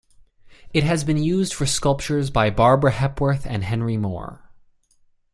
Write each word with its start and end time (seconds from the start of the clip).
It 0.73 0.83
has 0.83 1.03
been 1.03 1.17
used 1.21 1.53
for 1.53 1.67
sculptures 1.67 2.31
by 2.31 2.49
Barbara 2.49 2.89
Hepworth 2.93 3.45
and 3.45 3.63
Henry 3.63 3.97
Moore. 3.97 4.41